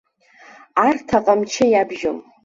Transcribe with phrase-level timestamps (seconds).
[0.85, 2.19] Арҭ аҟамчы иабжьом.